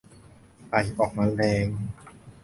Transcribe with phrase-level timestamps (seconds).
[0.71, 1.67] ไอออกมาแรง